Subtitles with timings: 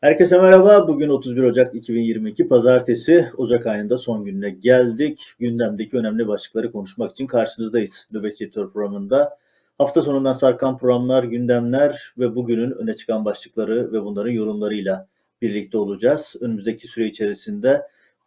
[0.00, 0.88] Herkese merhaba.
[0.88, 3.30] Bugün 31 Ocak 2022 Pazartesi.
[3.36, 5.34] Ocak ayında son gününe geldik.
[5.38, 8.06] Gündemdeki önemli başlıkları konuşmak için karşınızdayız.
[8.12, 9.38] Nöbetçi Editör programında.
[9.78, 15.08] Hafta sonundan sarkan programlar, gündemler ve bugünün öne çıkan başlıkları ve bunların yorumlarıyla
[15.42, 16.36] birlikte olacağız.
[16.40, 17.82] Önümüzdeki süre içerisinde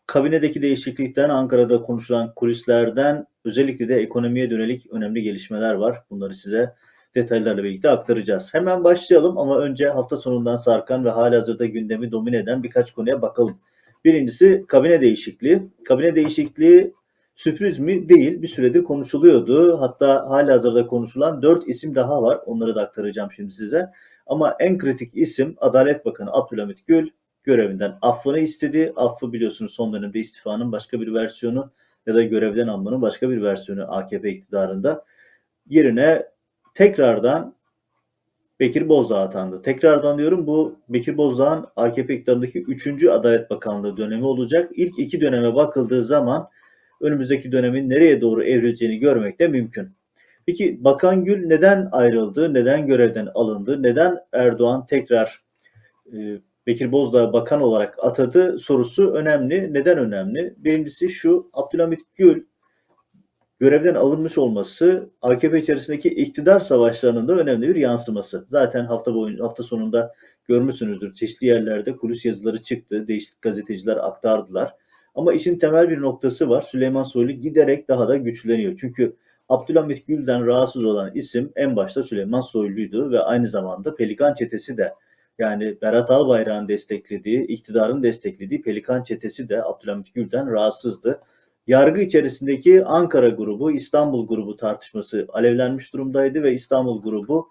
[0.07, 6.03] kabinedeki değişiklikten, Ankara'da konuşulan kulislerden özellikle de ekonomiye dönelik önemli gelişmeler var.
[6.09, 6.73] Bunları size
[7.15, 8.53] detaylarla birlikte aktaracağız.
[8.53, 13.59] Hemen başlayalım ama önce hafta sonundan sarkan ve halihazırda gündemi domine eden birkaç konuya bakalım.
[14.05, 15.63] Birincisi kabine değişikliği.
[15.85, 16.93] Kabine değişikliği
[17.35, 18.09] sürpriz mi?
[18.09, 18.41] Değil.
[18.41, 19.81] Bir süredir konuşuluyordu.
[19.81, 22.39] Hatta halihazırda konuşulan dört isim daha var.
[22.45, 23.89] Onları da aktaracağım şimdi size.
[24.27, 27.09] Ama en kritik isim Adalet Bakanı Abdülhamit Gül
[27.43, 28.93] görevinden affını istedi.
[28.95, 31.71] Affı biliyorsunuz son dönemde istifanın başka bir versiyonu
[32.05, 35.05] ya da görevden almanın başka bir versiyonu AKP iktidarında.
[35.69, 36.25] Yerine
[36.73, 37.55] tekrardan
[38.59, 39.61] Bekir Bozdağ atandı.
[39.61, 43.03] Tekrardan diyorum bu Bekir Bozdağ'ın AKP iktidarındaki 3.
[43.03, 44.71] Adalet Bakanlığı dönemi olacak.
[44.75, 46.49] İlk iki döneme bakıldığı zaman
[47.01, 49.89] önümüzdeki dönemin nereye doğru evrileceğini görmek de mümkün.
[50.45, 55.43] Peki Bakan Gül neden ayrıldı, neden görevden alındı, neden Erdoğan tekrar
[56.13, 56.17] e,
[56.67, 59.73] Bekir Bozdağ bakan olarak atadı sorusu önemli.
[59.73, 60.53] Neden önemli?
[60.57, 62.43] Birincisi şu, Abdülhamit Gül
[63.59, 68.45] görevden alınmış olması AKP içerisindeki iktidar savaşlarının da önemli bir yansıması.
[68.49, 70.13] Zaten hafta boyunca hafta sonunda
[70.47, 71.13] görmüşsünüzdür.
[71.13, 73.07] Çeşitli yerlerde kulis yazıları çıktı.
[73.07, 74.73] Değişik gazeteciler aktardılar.
[75.15, 76.61] Ama işin temel bir noktası var.
[76.61, 78.77] Süleyman Soylu giderek daha da güçleniyor.
[78.79, 79.15] Çünkü
[79.49, 84.93] Abdülhamit Gül'den rahatsız olan isim en başta Süleyman Soylu'ydu ve aynı zamanda Pelikan Çetesi de
[85.39, 91.21] yani Berat Albayrak'ın desteklediği, iktidarın desteklediği Pelikan Çetesi de Abdülhamit Gül'den rahatsızdı
[91.67, 97.49] yargı içerisindeki Ankara grubu, İstanbul grubu tartışması alevlenmiş durumdaydı ve İstanbul grubu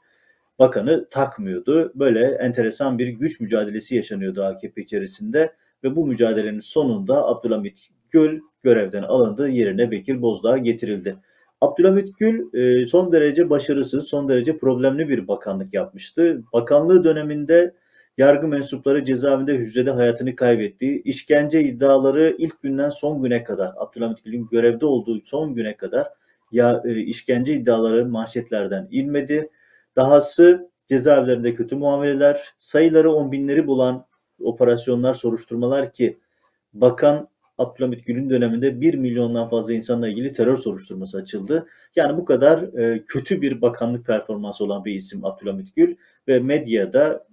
[0.59, 1.93] bakanı takmıyordu.
[1.95, 5.53] Böyle enteresan bir güç mücadelesi yaşanıyordu AKP içerisinde
[5.85, 11.17] ve bu mücadelenin sonunda Abdülhamit Gül görevden alındı, yerine Bekir Bozdağ getirildi.
[11.61, 16.45] Abdülhamit Gül e, son derece başarısız, son derece problemli bir bakanlık yapmıştı.
[16.53, 17.75] Bakanlığı döneminde
[18.19, 21.03] yargı mensupları cezaevinde hücrede hayatını kaybetti.
[21.05, 26.09] İşkence iddiaları ilk günden son güne kadar, Abdülhamit Gül'ün görevde olduğu son güne kadar
[26.53, 29.51] ya e, işkence iddiaları manşetlerden inmedi.
[29.97, 34.07] Dahası cezaevlerinde kötü muameleler, sayıları on binleri bulan
[34.41, 36.19] operasyonlar, soruşturmalar ki
[36.75, 37.29] Bakan
[37.59, 41.67] Abdülhamit Gül'ün döneminde 1 milyondan fazla insanla ilgili terör soruşturması açıldı.
[41.97, 45.97] Yani bu kadar e, kötü bir bakanlık performansı olan bir isim Abdülhamit Gül
[46.29, 47.27] ve medyada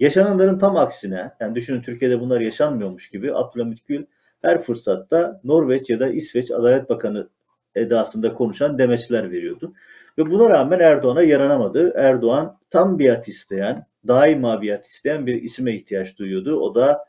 [0.00, 4.04] Yaşananların tam aksine, yani düşünün Türkiye'de bunlar yaşanmıyormuş gibi Abdülhamit Gül
[4.42, 7.28] her fırsatta Norveç ya da İsveç Adalet Bakanı
[7.74, 9.72] edasında konuşan demeçler veriyordu.
[10.18, 11.92] Ve buna rağmen Erdoğan'a yaranamadı.
[11.96, 16.60] Erdoğan tam biat isteyen, daima biat isteyen bir isime ihtiyaç duyuyordu.
[16.60, 17.04] O da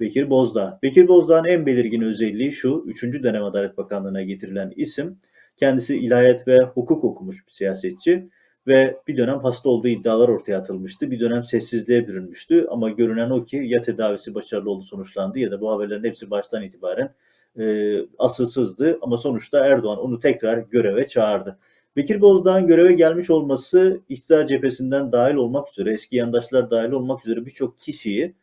[0.00, 0.78] Bekir Bozdağ.
[0.82, 3.02] Bekir Bozdağ'ın en belirgin özelliği şu, 3.
[3.02, 5.18] dönem Adalet Bakanlığı'na getirilen isim.
[5.56, 8.28] Kendisi ilahiyat ve hukuk okumuş bir siyasetçi
[8.66, 11.10] ve bir dönem hasta olduğu iddialar ortaya atılmıştı.
[11.10, 15.60] Bir dönem sessizliğe bürünmüştü ama görünen o ki ya tedavisi başarılı oldu sonuçlandı ya da
[15.60, 17.14] bu haberlerin hepsi baştan itibaren
[17.58, 21.58] e, asılsızdı ama sonuçta Erdoğan onu tekrar göreve çağırdı.
[21.96, 27.46] Bekir Bozdağ'ın göreve gelmiş olması iktidar cephesinden dahil olmak üzere, eski yandaşlar dahil olmak üzere
[27.46, 28.34] birçok kişiyi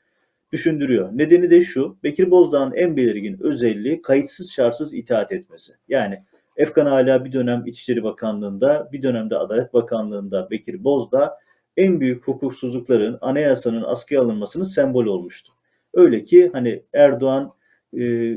[0.52, 1.09] düşündürüyor.
[1.13, 5.74] Nedeni de şu, Bekir Bozdağ'ın en belirgin özelliği kayıtsız şartsız itaat etmesi.
[5.88, 6.18] Yani
[6.59, 11.38] Efkan hala bir dönem İçişleri Bakanlığı'nda, bir dönemde Adalet Bakanlığı'nda Bekir Bozdağ
[11.78, 15.53] en büyük hukuksuzlukların anayasanın askıya alınmasının sembol olmuştu.
[15.94, 17.53] Öyle ki hani Erdoğan
[18.00, 18.36] e,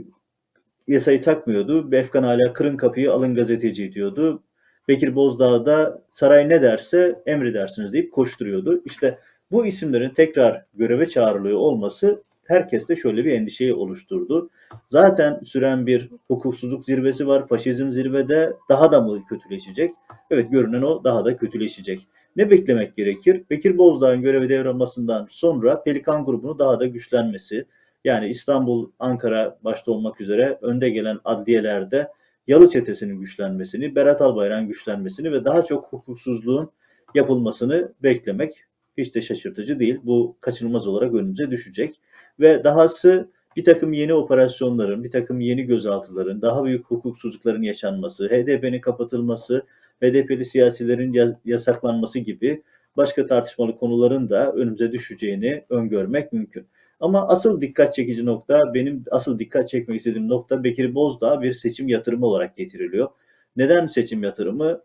[0.88, 1.94] yasayı takmıyordu.
[1.94, 4.42] Efkan hala kırın kapıyı alın gazeteci diyordu.
[4.88, 8.82] Bekir Bozdağ da saray ne derse emredersiniz deyip koşturuyordu.
[8.84, 9.18] İşte
[9.50, 14.50] bu isimlerin tekrar göreve çağrılıyor olması herkeste şöyle bir endişeyi oluşturdu.
[14.88, 17.48] Zaten süren bir hukuksuzluk zirvesi var.
[17.48, 19.94] Faşizm zirvede daha da mı kötüleşecek?
[20.30, 22.06] Evet görünen o daha da kötüleşecek.
[22.36, 23.42] Ne beklemek gerekir?
[23.50, 27.66] Bekir Bozdağ'ın görevi devralmasından sonra Pelikan grubunu daha da güçlenmesi,
[28.04, 32.08] yani İstanbul, Ankara başta olmak üzere önde gelen adliyelerde
[32.46, 36.70] Yalı çetesinin güçlenmesini, Berat Albayrak'ın güçlenmesini ve daha çok hukuksuzluğun
[37.14, 38.64] yapılmasını beklemek
[38.98, 40.00] hiç de şaşırtıcı değil.
[40.02, 42.00] Bu kaçınılmaz olarak önümüze düşecek
[42.42, 48.80] ve dahası bir takım yeni operasyonların, bir takım yeni gözaltıların, daha büyük hukuksuzlukların yaşanması, HDP'nin
[48.80, 49.66] kapatılması,
[50.02, 52.62] HDP'li siyasilerin yasaklanması gibi
[52.96, 56.66] başka tartışmalı konuların da önümüze düşeceğini öngörmek mümkün.
[57.00, 61.88] Ama asıl dikkat çekici nokta, benim asıl dikkat çekmek istediğim nokta Bekir Bozdağ bir seçim
[61.88, 63.08] yatırımı olarak getiriliyor.
[63.56, 64.80] Neden seçim yatırımı?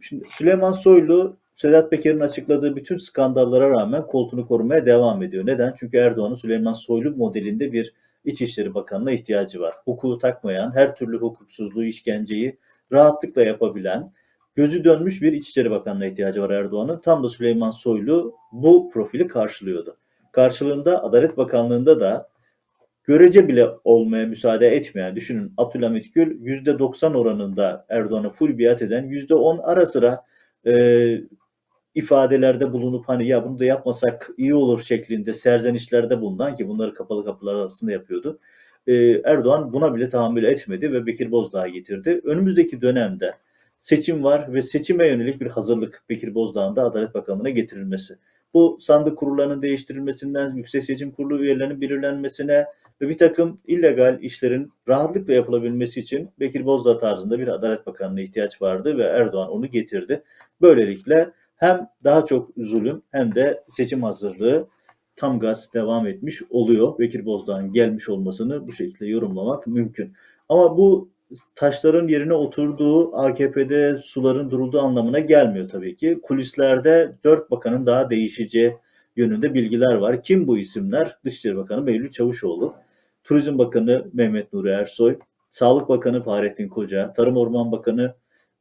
[0.00, 5.46] Şimdi Süleyman Soylu Sedat Peker'in açıkladığı bütün skandallara rağmen koltuğunu korumaya devam ediyor.
[5.46, 5.74] Neden?
[5.78, 9.74] Çünkü Erdoğan'ın Süleyman Soylu modelinde bir İçişleri Bakanı'na ihtiyacı var.
[9.84, 12.58] Hukuku takmayan, her türlü hukuksuzluğu, işkenceyi
[12.92, 14.12] rahatlıkla yapabilen,
[14.54, 17.00] gözü dönmüş bir İçişleri Bakanı'na ihtiyacı var Erdoğan'ın.
[17.00, 19.96] Tam da Süleyman Soylu bu profili karşılıyordu.
[20.32, 22.28] Karşılığında Adalet Bakanlığı'nda da
[23.04, 29.62] görece bile olmaya müsaade etmeyen, düşünün Abdülhamit Gül %90 oranında Erdoğan'a full biat eden, %10
[29.62, 30.24] ara sıra
[30.66, 30.72] e,
[31.94, 37.24] ifadelerde bulunup hani ya bunu da yapmasak iyi olur şeklinde serzenişlerde bulunan ki bunları kapalı
[37.24, 38.38] kapılar arasında yapıyordu.
[38.86, 38.94] Ee,
[39.24, 42.20] Erdoğan buna bile tahammül etmedi ve Bekir Bozdağ getirdi.
[42.24, 43.34] Önümüzdeki dönemde
[43.78, 48.18] seçim var ve seçime yönelik bir hazırlık Bekir Bozdağ'ın da Adalet Bakanlığı'na getirilmesi.
[48.54, 52.66] Bu sandık kurullarının değiştirilmesinden Yüksek Seçim Kurulu üyelerinin belirlenmesine
[53.00, 58.62] ve bir takım illegal işlerin rahatlıkla yapılabilmesi için Bekir Bozdağ tarzında bir Adalet Bakanlığı'na ihtiyaç
[58.62, 60.22] vardı ve Erdoğan onu getirdi.
[60.60, 61.30] Böylelikle
[61.60, 64.68] hem daha çok zulüm hem de seçim hazırlığı
[65.16, 66.98] tam gaz devam etmiş oluyor.
[66.98, 70.12] Bekir Bozdağ'ın gelmiş olmasını bu şekilde yorumlamak mümkün.
[70.48, 71.08] Ama bu
[71.54, 76.20] taşların yerine oturduğu AKP'de suların durulduğu anlamına gelmiyor tabii ki.
[76.22, 78.76] Kulislerde dört bakanın daha değişeceği
[79.16, 80.22] yönünde bilgiler var.
[80.22, 81.16] Kim bu isimler?
[81.24, 82.74] Dışişleri Bakanı Mevlüt Çavuşoğlu,
[83.24, 85.18] Turizm Bakanı Mehmet Nuri Ersoy,
[85.50, 88.14] Sağlık Bakanı Fahrettin Koca, Tarım Orman Bakanı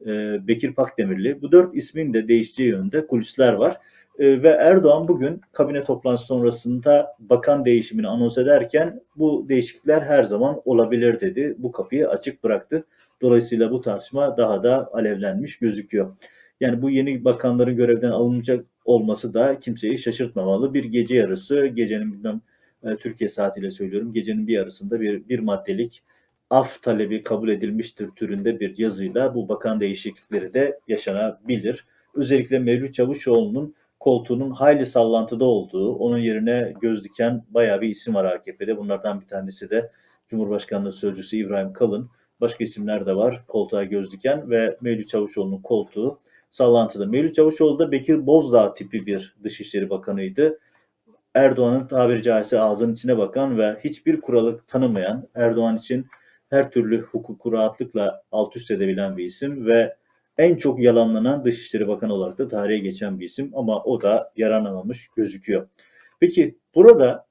[0.06, 0.07] e,
[0.48, 1.42] Bekir Pakdemirli.
[1.42, 3.78] Bu dört ismin de değişeceği yönde kulisler var.
[4.19, 10.62] E, ve Erdoğan bugün kabine toplantısı sonrasında bakan değişimini anons ederken bu değişiklikler her zaman
[10.66, 11.56] olabilir dedi.
[11.57, 12.86] Bu kapıyı açık bıraktı.
[13.22, 16.16] Dolayısıyla bu tartışma daha da alevlenmiş gözüküyor.
[16.60, 20.74] Yani bu yeni bakanların görevden alınacak olması da kimseyi şaşırtmamalı.
[20.74, 22.42] Bir gece yarısı, gecenin bilmem
[22.84, 26.04] e, Türkiye saatiyle söylüyorum, gecenin bir yarısında bir, bir maddelik
[26.50, 31.86] af talebi kabul edilmiştir türünde bir yazıyla bu bakan değişiklikleri de yaşanabilir.
[32.16, 38.25] Özellikle Mevlüt Çavuşoğlu'nun koltuğunun hayli sallantıda olduğu, onun yerine göz diken bayağı bir isim var
[38.25, 38.78] AKP'de.
[38.78, 39.92] Bunlardan bir tanesi de
[40.28, 42.10] Cumhurbaşkanlığı Sözcüsü İbrahim Kalın.
[42.42, 46.19] Başka isimler de var koltuğa göz diken ve Mevlüt Çavuşoğlu'nun koltuğu
[46.51, 47.06] sallantıda.
[47.06, 50.60] Mevlüt Çavuşoğlu da Bekir Bozdağ tipi bir Dışişleri Bakanıydı.
[51.36, 56.06] Erdoğan'ın tabiri caizse ağzının içine bakan ve hiçbir kuralı tanımayan, Erdoğan için
[56.50, 59.96] her türlü hukuku rahatlıkla alt üst edebilen bir isim ve
[60.38, 65.07] en çok yalanlanan Dışişleri Bakanı olarak da tarihe geçen bir isim ama o da yaranamamış
[65.16, 65.68] gözüküyor.
[66.19, 67.25] Peki burada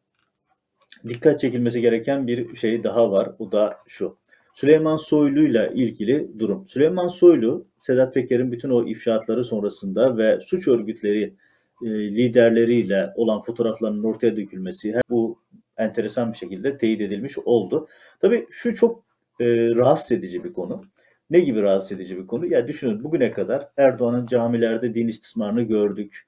[1.08, 3.30] dikkat çekilmesi gereken bir şey daha var.
[3.38, 4.18] O da şu.
[4.54, 6.68] Süleyman Soylu ile ilgili durum.
[6.68, 11.34] Süleyman Soylu, Sedat Peker'in bütün o ifşaatları sonrasında ve suç örgütleri
[11.84, 15.38] e, liderleriyle olan fotoğraflarının ortaya dökülmesi bu
[15.76, 17.88] enteresan bir şekilde teyit edilmiş oldu.
[18.20, 19.07] Tabii şu çok
[19.40, 20.84] e, rahatsız edici bir konu.
[21.30, 22.46] Ne gibi rahatsız edici bir konu?
[22.46, 26.26] Ya düşünün bugüne kadar Erdoğan'ın camilerde din istismarını gördük.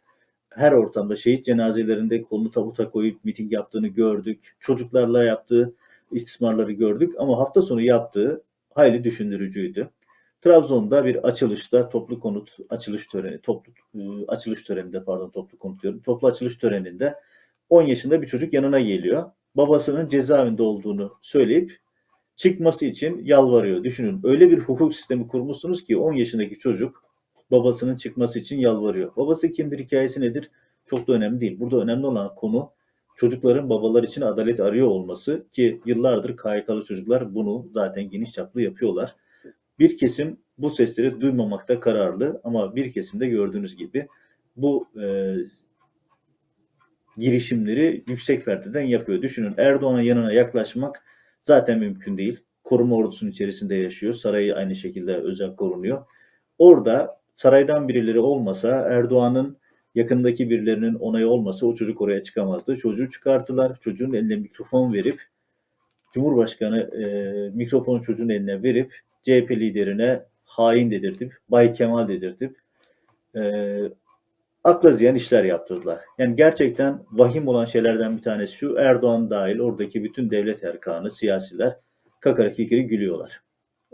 [0.50, 4.56] Her ortamda şehit cenazelerinde kolunu tabuta koyup miting yaptığını gördük.
[4.60, 5.74] Çocuklarla yaptığı
[6.12, 8.42] istismarları gördük ama hafta sonu yaptığı
[8.74, 9.90] hayli düşündürücüydü.
[10.42, 16.00] Trabzon'da bir açılışta toplu konut açılış töreni, toplu e, açılış töreninde pardon toplu konut diyorum.
[16.02, 17.14] Toplu açılış töreninde
[17.70, 19.30] 10 yaşında bir çocuk yanına geliyor.
[19.54, 21.78] Babasının cezaevinde olduğunu söyleyip
[22.40, 23.84] çıkması için yalvarıyor.
[23.84, 27.04] Düşünün öyle bir hukuk sistemi kurmuşsunuz ki 10 yaşındaki çocuk
[27.50, 29.16] babasının çıkması için yalvarıyor.
[29.16, 30.50] Babası kimdir, hikayesi nedir?
[30.86, 31.60] Çok da önemli değil.
[31.60, 32.70] Burada önemli olan konu
[33.16, 39.16] çocukların babalar için adalet arıyor olması ki yıllardır KYK'lı çocuklar bunu zaten geniş çaplı yapıyorlar.
[39.78, 44.08] Bir kesim bu sesleri duymamakta kararlı ama bir kesim de gördüğünüz gibi
[44.56, 45.34] bu e,
[47.16, 49.22] girişimleri yüksek perdeden yapıyor.
[49.22, 51.02] Düşünün Erdoğan'ın yanına yaklaşmak
[51.42, 52.40] zaten mümkün değil.
[52.64, 54.14] Koruma ordusunun içerisinde yaşıyor.
[54.14, 56.04] Sarayı aynı şekilde özel korunuyor.
[56.58, 59.56] Orada saraydan birileri olmasa Erdoğan'ın
[59.94, 62.76] yakındaki birilerinin onayı olmasa o çocuk oraya çıkamazdı.
[62.76, 63.80] Çocuğu çıkarttılar.
[63.80, 65.20] Çocuğun eline mikrofon verip
[66.12, 67.04] Cumhurbaşkanı e,
[67.56, 72.56] mikrofonu çocuğun eline verip CHP liderine hain dedirtip, Bay Kemal dedirtip
[73.36, 73.42] e,
[74.64, 76.00] akla ziyan işler yaptırdılar.
[76.18, 81.76] Yani gerçekten vahim olan şeylerden bir tanesi şu Erdoğan dahil oradaki bütün devlet erkanı, siyasiler
[82.20, 83.42] kakara kikiri gülüyorlar.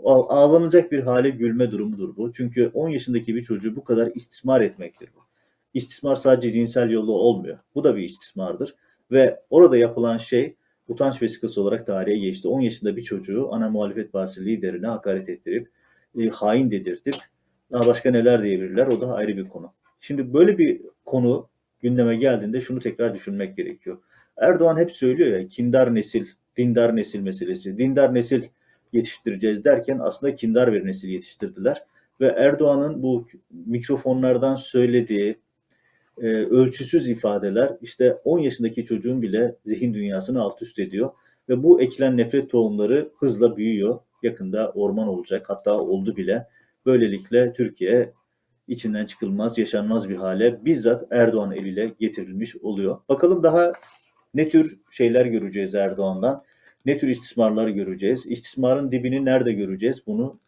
[0.03, 2.31] Ağlanacak bir hale gülme durumudur bu.
[2.33, 5.19] Çünkü 10 yaşındaki bir çocuğu bu kadar istismar etmektir bu.
[5.73, 7.57] İstismar sadece cinsel yolla olmuyor.
[7.75, 8.75] Bu da bir istismardır.
[9.11, 10.55] Ve orada yapılan şey
[10.87, 12.47] utanç vesikası olarak tarihe geçti.
[12.47, 15.71] 10 yaşında bir çocuğu ana muhalefet partisi liderine hakaret ettirip,
[16.19, 17.15] e, hain dedirtip,
[17.71, 19.73] daha başka neler diyebilirler o da ayrı bir konu.
[20.01, 21.49] Şimdi böyle bir konu
[21.81, 23.97] gündeme geldiğinde şunu tekrar düşünmek gerekiyor.
[24.37, 26.25] Erdoğan hep söylüyor ya kindar nesil,
[26.57, 27.77] dindar nesil meselesi.
[27.77, 28.43] Dindar nesil
[28.93, 31.83] yetiştireceğiz derken aslında kindar bir nesil yetiştirdiler.
[32.21, 33.27] ve Erdoğan'ın bu
[33.65, 35.37] mikrofonlardan söylediği
[36.21, 41.11] e, ölçüsüz ifadeler işte 10 yaşındaki çocuğun bile zihin dünyasını alt üst ediyor
[41.49, 43.99] ve bu ekilen nefret tohumları hızla büyüyor.
[44.23, 46.47] Yakında orman olacak hatta oldu bile.
[46.85, 48.13] Böylelikle Türkiye
[48.67, 53.01] içinden çıkılmaz, yaşanmaz bir hale bizzat Erdoğan eliyle getirilmiş oluyor.
[53.09, 53.73] Bakalım daha
[54.33, 56.43] ne tür şeyler göreceğiz Erdoğan'dan?
[56.85, 58.25] Ne tür istismarlar göreceğiz?
[58.25, 60.03] İstismarın dibini nerede göreceğiz?
[60.07, 60.39] Bunu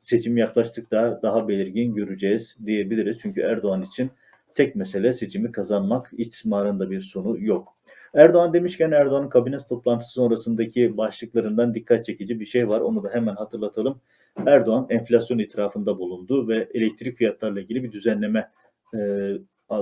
[0.00, 3.18] seçim yaklaştıkça daha belirgin göreceğiz diyebiliriz.
[3.22, 4.10] Çünkü Erdoğan için
[4.54, 6.10] tek mesele seçimi kazanmak.
[6.12, 7.74] İstismarın da bir sonu yok.
[8.14, 12.80] Erdoğan demişken Erdoğan'ın kabine toplantısı sonrasındaki başlıklarından dikkat çekici bir şey var.
[12.80, 14.00] Onu da hemen hatırlatalım.
[14.46, 18.50] Erdoğan enflasyon itirafında bulundu ve elektrik fiyatlarıyla ilgili bir düzenleme
[18.94, 18.98] e,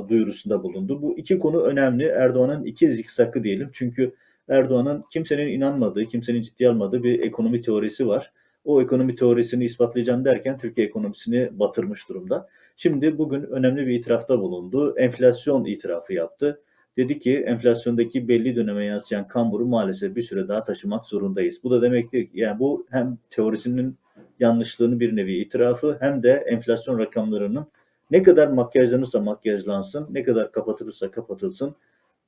[0.09, 1.03] duyurusunda bulundu.
[1.03, 2.05] Bu iki konu önemli.
[2.05, 3.71] Erdoğan'ın iki zikzakı diyelim.
[3.73, 4.15] Çünkü
[4.49, 8.33] Erdoğan'ın kimsenin inanmadığı, kimsenin ciddiye almadığı bir ekonomi teorisi var.
[8.65, 12.49] O ekonomi teorisini ispatlayacağım derken Türkiye ekonomisini batırmış durumda.
[12.77, 14.99] Şimdi bugün önemli bir itirafta bulundu.
[14.99, 16.61] Enflasyon itirafı yaptı.
[16.97, 21.61] Dedi ki enflasyondaki belli döneme yansıyan kamburu maalesef bir süre daha taşımak zorundayız.
[21.65, 23.97] Bu da demektir ki yani bu hem teorisinin
[24.41, 27.67] yanlışlığını bir nevi itirafı hem de enflasyon rakamlarının
[28.11, 31.75] ne kadar makyajlanırsa makyajlansın, ne kadar kapatılırsa kapatılsın,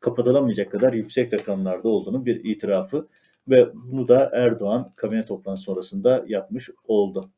[0.00, 3.09] kapatılamayacak kadar yüksek rakamlarda olduğunu bir itirafı
[3.49, 7.30] ve bunu da Erdoğan kabine toplantısı sonrasında yapmış oldu.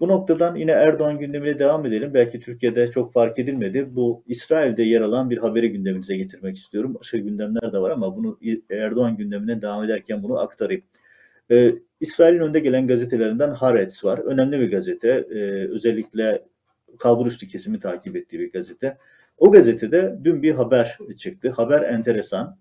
[0.00, 2.14] Bu noktadan yine Erdoğan gündemine devam edelim.
[2.14, 3.88] Belki Türkiye'de çok fark edilmedi.
[3.96, 6.94] Bu İsrail'de yer alan bir haberi gündeminize getirmek istiyorum.
[7.00, 8.38] Başka gündemler de var ama bunu
[8.70, 10.82] Erdoğan gündemine devam ederken bunu aktarayım.
[11.50, 14.18] Ee, İsrail'in önde gelen gazetelerinden Haaretz var.
[14.18, 15.08] Önemli bir gazete.
[15.08, 16.42] Ee, özellikle
[16.98, 18.96] kalburüstü kesimi takip ettiği bir gazete.
[19.38, 21.50] O gazetede dün bir haber çıktı.
[21.50, 22.56] Haber enteresan.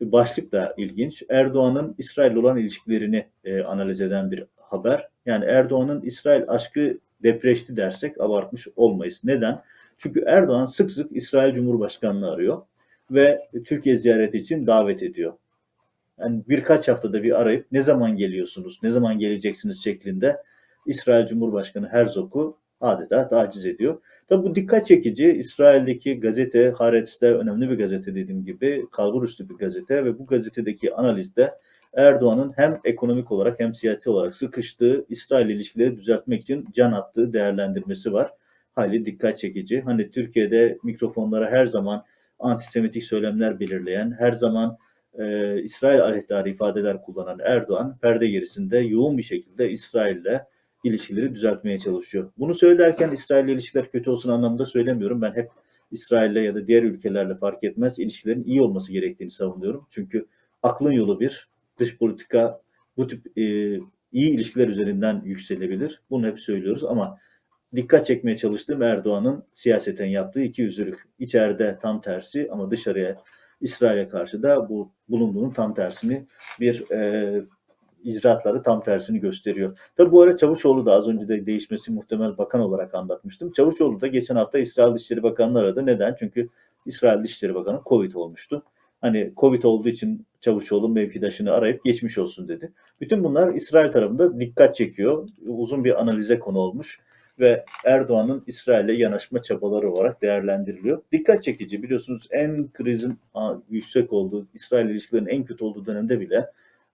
[0.00, 1.22] Başlık da ilginç.
[1.28, 5.08] Erdoğan'ın İsrail olan ilişkilerini e, analiz eden bir haber.
[5.26, 9.20] Yani Erdoğan'ın İsrail aşkı depreşti dersek abartmış olmayız.
[9.24, 9.62] Neden?
[9.98, 12.62] Çünkü Erdoğan sık sık İsrail Cumhurbaşkanı'nı arıyor
[13.10, 15.32] ve Türkiye ziyareti için davet ediyor.
[16.20, 20.36] Yani birkaç haftada bir arayıp ne zaman geliyorsunuz, ne zaman geleceksiniz şeklinde
[20.86, 24.00] İsrail Cumhurbaşkanı Herzog'u adeta taciz ediyor.
[24.28, 25.32] Tabi bu dikkat çekici.
[25.32, 30.94] İsrail'deki gazete Haaretz'te önemli bir gazete dediğim gibi kalbur üstü bir gazete ve bu gazetedeki
[30.94, 31.54] analizde
[31.92, 38.12] Erdoğan'ın hem ekonomik olarak hem siyasi olarak sıkıştığı İsrail ilişkileri düzeltmek için can attığı değerlendirmesi
[38.12, 38.30] var.
[38.74, 39.80] Hali dikkat çekici.
[39.80, 42.04] Hani Türkiye'de mikrofonlara her zaman
[42.38, 44.78] antisemitik söylemler belirleyen, her zaman
[45.18, 50.40] e, İsrail aleyhtarı ifadeler kullanan Erdoğan perde gerisinde yoğun bir şekilde İsrail'le
[50.84, 52.32] ilişkileri düzeltmeye çalışıyor.
[52.38, 55.22] Bunu söylerken İsrail ile ilişkiler kötü olsun anlamında söylemiyorum.
[55.22, 55.50] Ben hep
[55.90, 59.86] İsrail'le ya da diğer ülkelerle fark etmez ilişkilerin iyi olması gerektiğini savunuyorum.
[59.90, 60.26] Çünkü
[60.62, 61.48] aklın yolu bir,
[61.78, 62.60] dış politika
[62.96, 63.42] bu tip e,
[64.12, 66.02] iyi ilişkiler üzerinden yükselebilir.
[66.10, 67.18] Bunu hep söylüyoruz ama
[67.76, 71.08] dikkat çekmeye çalıştığım Erdoğan'ın siyaseten yaptığı iki yüzlülük.
[71.18, 73.16] İçeride tam tersi ama dışarıya
[73.60, 76.26] İsrail'e karşı da bu bulunduğunun tam tersini
[76.60, 77.42] bir e,
[78.04, 79.78] icraatları tam tersini gösteriyor.
[79.96, 83.52] Tabi bu ara Çavuşoğlu da az önce de değişmesi muhtemel bakan olarak anlatmıştım.
[83.52, 85.86] Çavuşoğlu da geçen hafta İsrail Dışişleri Bakanı'nı aradı.
[85.86, 86.16] Neden?
[86.18, 86.48] Çünkü
[86.86, 88.62] İsrail Dışişleri Bakanı Covid olmuştu.
[89.00, 92.72] Hani Covid olduğu için Çavuşoğlu mevkidaşını arayıp geçmiş olsun dedi.
[93.00, 95.28] Bütün bunlar İsrail tarafında dikkat çekiyor.
[95.46, 97.00] Uzun bir analize konu olmuş
[97.40, 101.02] ve Erdoğan'ın İsrail'e yanaşma çabaları olarak değerlendiriliyor.
[101.12, 103.18] Dikkat çekici biliyorsunuz en krizin
[103.70, 106.46] yüksek olduğu, İsrail ilişkilerinin en kötü olduğu dönemde bile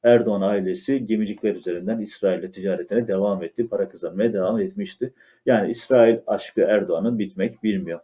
[0.03, 3.69] Erdoğan ailesi gemicikler üzerinden İsrail'le ticaretine devam etti.
[3.69, 5.13] Para kazanmaya devam etmişti.
[5.47, 8.01] Yani İsrail aşkı Erdoğan'ın bitmek bilmiyor.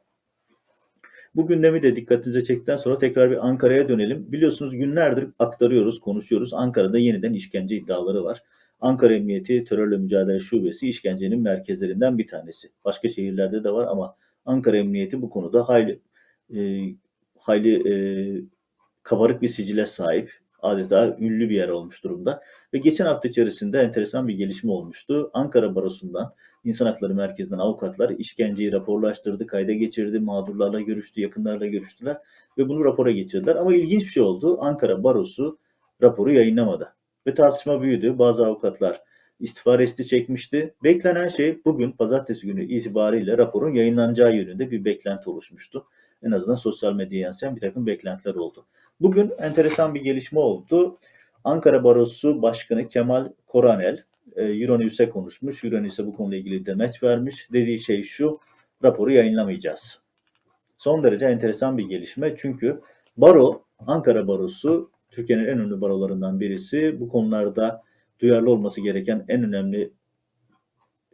[1.34, 4.32] Bu gündemi de dikkatinize çektikten sonra tekrar bir Ankara'ya dönelim.
[4.32, 6.54] Biliyorsunuz günlerdir aktarıyoruz, konuşuyoruz.
[6.54, 8.42] Ankara'da yeniden işkence iddiaları var.
[8.82, 12.68] Ankara Emniyeti Terörle Mücadele Şubesi işkencenin merkezlerinden bir tanesi.
[12.84, 16.00] Başka şehirlerde de var ama Ankara Emniyeti bu konuda hayli
[16.56, 16.60] e,
[17.38, 17.94] hayli e,
[19.02, 22.42] kabarık bir sicile sahip adeta ünlü bir yer olmuş durumda.
[22.74, 25.30] Ve geçen hafta içerisinde enteresan bir gelişme olmuştu.
[25.34, 26.34] Ankara Barosu'ndan,
[26.64, 32.16] İnsan Hakları Merkezi'nden avukatlar işkenceyi raporlaştırdı, kayda geçirdi, mağdurlarla görüştü, yakınlarla görüştüler
[32.58, 33.56] ve bunu rapora geçirdiler.
[33.56, 34.58] Ama ilginç bir şey oldu.
[34.60, 35.58] Ankara Barosu
[36.02, 36.94] raporu yayınlamadı.
[37.26, 38.18] Ve tartışma büyüdü.
[38.18, 39.02] Bazı avukatlar
[39.40, 40.74] istifa resti çekmişti.
[40.84, 45.86] Beklenen şey bugün pazartesi günü itibariyle raporun yayınlanacağı yönünde bir beklenti oluşmuştu.
[46.22, 48.66] En azından sosyal medyaya yansıyan bir takım beklentiler oldu.
[49.00, 50.98] Bugün enteresan bir gelişme oldu.
[51.44, 54.04] Ankara Barosu Başkanı Kemal Koranel
[54.36, 55.64] e, Euronews'e konuşmuş.
[55.64, 57.48] Euronews'e bu konuyla ilgili demeç vermiş.
[57.52, 58.40] Dediği şey şu,
[58.84, 60.00] raporu yayınlamayacağız.
[60.78, 62.34] Son derece enteresan bir gelişme.
[62.36, 62.80] Çünkü
[63.16, 67.00] baro, Ankara Barosu Türkiye'nin en önemli barolarından birisi.
[67.00, 67.82] Bu konularda
[68.20, 69.92] duyarlı olması gereken en önemli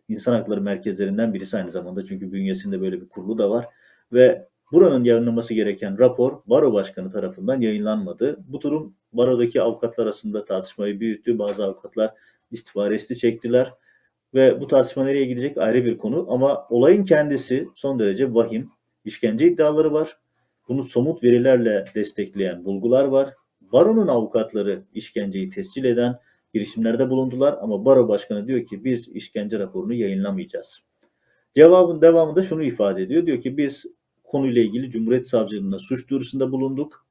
[0.09, 2.05] insan hakları merkezlerinden birisi aynı zamanda.
[2.05, 3.67] Çünkü bünyesinde böyle bir kurulu da var.
[4.13, 8.37] Ve buranın yayınlaması gereken rapor baro başkanı tarafından yayınlanmadı.
[8.49, 11.39] Bu durum barodaki avukatlar arasında tartışmayı büyüttü.
[11.39, 12.15] Bazı avukatlar
[12.51, 13.73] istifa resti çektiler.
[14.35, 16.27] Ve bu tartışma nereye gidecek ayrı bir konu.
[16.29, 18.71] Ama olayın kendisi son derece vahim.
[19.05, 20.19] İşkence iddiaları var.
[20.69, 23.35] Bunu somut verilerle destekleyen bulgular var.
[23.73, 26.19] Baronun avukatları işkenceyi tescil eden
[26.55, 30.83] girişimlerde bulundular ama baro başkanı diyor ki biz işkence raporunu yayınlamayacağız.
[31.55, 33.27] Cevabın devamında şunu ifade ediyor.
[33.27, 33.87] Diyor ki biz
[34.25, 37.07] konuyla ilgili Cumhuriyet Savcılığına suç duyurusunda bulunduk.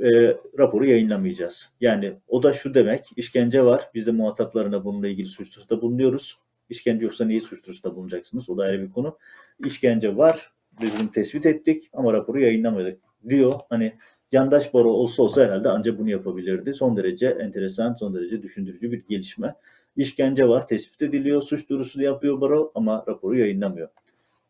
[0.00, 1.68] E, raporu yayınlamayacağız.
[1.80, 3.90] Yani o da şu demek, işkence var.
[3.94, 6.38] Biz de muhataplarına bununla ilgili suç duyurusunda bulunuyoruz.
[6.70, 8.50] İşkence yoksa niye suç duyurusunda bulunacaksınız?
[8.50, 9.18] O da ayrı bir konu.
[9.64, 10.52] İşkence var.
[10.80, 13.52] Biz bunu tespit ettik ama raporu yayınlamadık diyor.
[13.68, 13.92] Hani
[14.32, 16.74] yandaş baro olsa olsa herhalde ancak bunu yapabilirdi.
[16.74, 19.54] Son derece enteresan, son derece düşündürücü bir gelişme.
[19.96, 23.88] İşkence var, tespit ediliyor, suç duyurusu yapıyor baro ama raporu yayınlamıyor.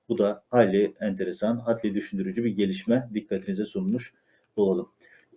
[0.08, 3.08] Bu da hayli enteresan, hayli düşündürücü bir gelişme.
[3.14, 4.14] Dikkatinize sunmuş
[4.56, 4.88] olalım.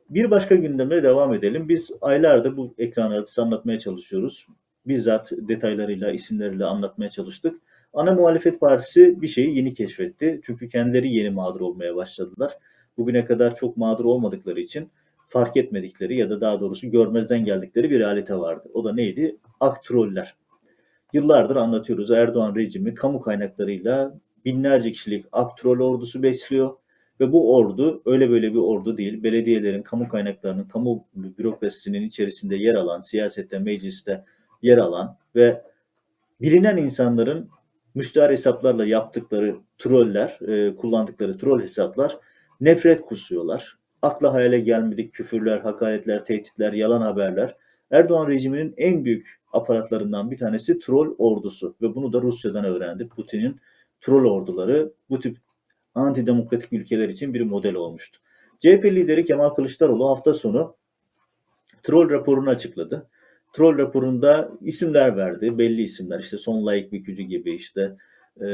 [0.10, 1.70] Bir başka gündemle devam edelim.
[1.70, 4.48] Biz aylardır bu ekranlarda anlatmaya çalışıyoruz.
[4.86, 7.62] Bizzat detaylarıyla, isimleriyle anlatmaya çalıştık.
[7.94, 10.40] Ana muhalefet partisi bir şeyi yeni keşfetti.
[10.44, 12.58] Çünkü kendileri yeni mağdur olmaya başladılar.
[13.00, 14.90] Bugüne kadar çok mağdur olmadıkları için
[15.28, 18.70] fark etmedikleri ya da daha doğrusu görmezden geldikleri bir realite vardı.
[18.74, 19.38] O da neydi?
[19.60, 20.36] Aktroller.
[21.14, 22.12] Yıllardır anlatıyoruz.
[22.12, 26.76] Erdoğan rejimi kamu kaynaklarıyla binlerce kişilik aktrol ordusu besliyor.
[27.20, 29.24] Ve bu ordu öyle böyle bir ordu değil.
[29.24, 34.26] Belediyelerin, kamu kaynaklarının, kamu bürokrasisinin içerisinde yer alan, siyasette, mecliste
[34.62, 35.62] yer alan ve
[36.42, 37.50] bilinen insanların
[37.96, 42.18] müstahar hesaplarla yaptıkları troller, e, kullandıkları troll hesaplar
[42.62, 43.78] nefret kusuyorlar.
[44.02, 47.56] Akla hayale gelmedik küfürler, hakaretler, tehditler, yalan haberler.
[47.92, 53.12] Erdoğan rejiminin en büyük aparatlarından bir tanesi troll ordusu ve bunu da Rusya'dan öğrendik.
[53.12, 53.60] Putin'in
[54.02, 55.38] troll orduları bu tip
[55.96, 58.20] antidemokratik ülkeler için bir model olmuştu.
[58.60, 60.76] CHP lideri Kemal Kılıçdaroğlu hafta sonu
[61.84, 63.10] troll raporunu açıkladı.
[63.54, 67.96] Troll raporunda isimler verdi, belli isimler işte son layık bir gücü gibi işte
[68.42, 68.46] e,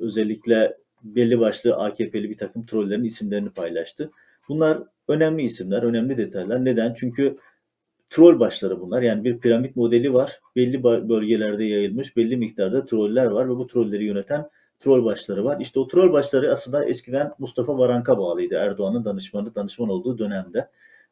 [0.00, 4.10] özellikle belli başlı AKP'li bir takım trollerin isimlerini paylaştı.
[4.48, 6.64] Bunlar önemli isimler, önemli detaylar.
[6.64, 6.94] Neden?
[6.94, 7.36] Çünkü
[8.10, 9.02] troll başları bunlar.
[9.02, 10.40] Yani bir piramit modeli var.
[10.56, 14.48] Belli bölgelerde yayılmış, belli miktarda troller var ve bu trolleri yöneten
[14.80, 15.60] troll başları var.
[15.60, 18.54] İşte o troll başları aslında eskiden Mustafa Varank'a bağlıydı.
[18.54, 20.68] Erdoğan'ın danışmanı, danışman olduğu dönemde.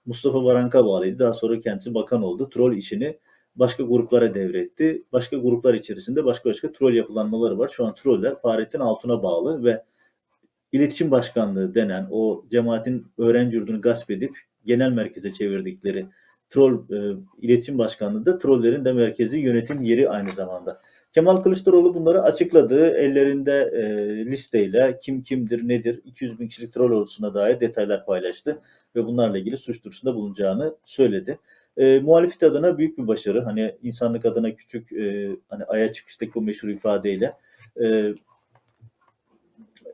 [0.07, 1.19] Mustafa Varank'a bağlıydı.
[1.19, 2.49] Daha sonra kendisi bakan oldu.
[2.51, 3.19] Troll işini
[3.57, 5.05] başka gruplara devretti.
[5.13, 7.69] Başka gruplar içerisinde başka başka troll yapılanmaları var.
[7.69, 9.85] Şu an troller Fahrettin Altun'a bağlı ve
[10.73, 16.07] iletişim başkanlığı denen o cemaatin öğrenci yurdunu gasp edip genel merkeze çevirdikleri
[16.51, 20.81] troll e, iletişim başkanlığı da trollerin de merkezi yönetim yeri aynı zamanda.
[21.13, 22.91] Kemal Kılıçdaroğlu bunları açıkladı.
[22.91, 23.83] Ellerinde e,
[24.27, 28.59] listeyle kim kimdir nedir 200 bin kişilik troll ordusuna dair detaylar paylaştı
[28.97, 31.39] ve bunlarla ilgili suç duyurusunda bulunacağını söyledi.
[31.77, 33.43] E, muhalefet adına büyük bir başarı.
[33.43, 37.37] Hani insanlık adına küçük e, hani aya çıkıştaki o meşhur ifadeyle
[37.83, 38.15] e,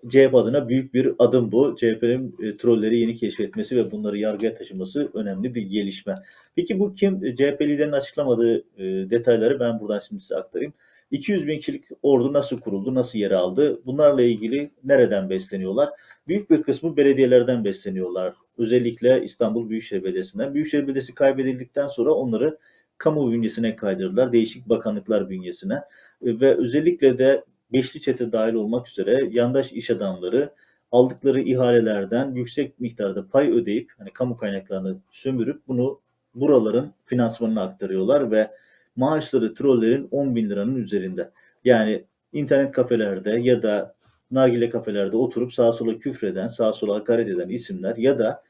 [0.09, 1.77] CHP adına büyük bir adım bu.
[1.77, 6.15] CHP'nin e, trolleri yeni keşfetmesi ve bunları yargıya taşıması önemli bir gelişme.
[6.57, 7.35] Peki bu kim?
[7.35, 10.73] CHP liderinin açıklamadığı e, detayları ben buradan şimdi size aktarayım.
[11.11, 13.81] 200 bin kişilik ordu nasıl kuruldu, nasıl yer aldı?
[13.87, 15.91] Bunlarla ilgili nereden besleniyorlar?
[16.29, 18.35] Büyük bir kısmı belediyelerden besleniyorlar.
[18.59, 20.55] Özellikle İstanbul Büyükşehir Belediyesi'nden.
[20.55, 22.59] Büyükşehir Belediyesi kaybedildikten sonra onları
[22.99, 24.33] kamu bünyesine kaydırdılar.
[24.33, 25.75] Değişik bakanlıklar bünyesine.
[25.75, 30.53] E, ve özellikle de beşli çete dahil olmak üzere yandaş iş adamları
[30.93, 36.01] aldıkları ihalelerden yüksek miktarda pay ödeyip hani kamu kaynaklarını sömürüp bunu
[36.35, 38.51] buraların finansmanına aktarıyorlar ve
[38.97, 41.31] maaşları trollerin 10 bin liranın üzerinde.
[41.65, 43.95] Yani internet kafelerde ya da
[44.31, 48.43] nargile kafelerde oturup sağa sola küfreden, sağa sola hakaret eden isimler ya da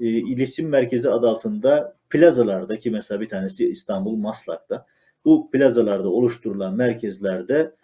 [0.00, 4.86] e, iletişim merkezi adı altında plazalarda ki mesela bir tanesi İstanbul Maslak'ta
[5.24, 7.74] bu plazalarda oluşturulan merkezlerde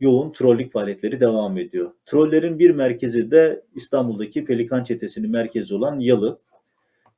[0.00, 1.92] yoğun trollik faaliyetleri devam ediyor.
[2.06, 6.38] Trollerin bir merkezi de İstanbul'daki Pelikan Çetesi'nin merkezi olan Yalı.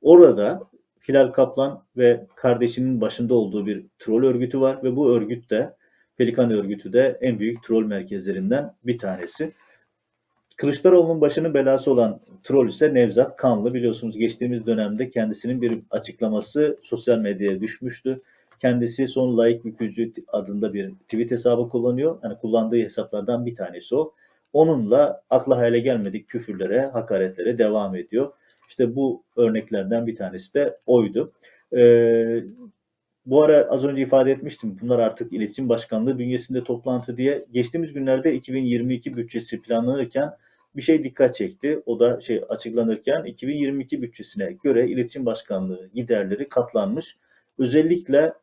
[0.01, 0.61] Orada
[1.09, 5.75] Hilal Kaplan ve kardeşinin başında olduğu bir troll örgütü var ve bu örgüt de
[6.17, 9.51] Pelikan örgütü de en büyük troll merkezlerinden bir tanesi.
[10.57, 13.73] Kılıçdaroğlu'nun başının belası olan troll ise Nevzat Kanlı.
[13.73, 18.21] Biliyorsunuz geçtiğimiz dönemde kendisinin bir açıklaması sosyal medyaya düşmüştü.
[18.59, 22.19] Kendisi son layık bükücü adında bir tweet hesabı kullanıyor.
[22.23, 24.13] Yani kullandığı hesaplardan bir tanesi o.
[24.53, 28.33] Onunla akla hayale gelmedik küfürlere, hakaretlere devam ediyor.
[28.69, 31.31] İşte bu örneklerden bir tanesi de oydu.
[31.75, 32.43] Ee,
[33.25, 34.77] bu ara az önce ifade etmiştim.
[34.81, 37.45] Bunlar artık iletişim başkanlığı bünyesinde toplantı diye.
[37.51, 40.33] Geçtiğimiz günlerde 2022 bütçesi planlanırken
[40.75, 41.83] bir şey dikkat çekti.
[41.85, 47.17] O da şey açıklanırken 2022 bütçesine göre iletişim başkanlığı giderleri katlanmış.
[47.57, 48.33] Özellikle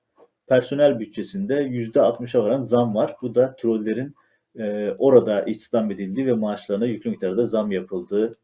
[0.48, 3.16] personel bütçesinde %60'a varan zam var.
[3.22, 4.14] Bu da trollerin
[4.58, 8.38] e, orada istihdam edildiği ve maaşlarına yüklü miktarda zam yapıldığı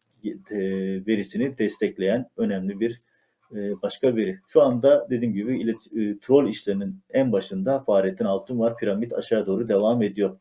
[1.07, 3.01] verisini destekleyen önemli bir
[3.53, 4.39] e, başka veri.
[4.49, 8.77] Şu anda dediğim gibi ilet, e, troll işlerinin en başında Fahrettin Altun var.
[8.77, 10.37] Piramit aşağı doğru devam ediyor.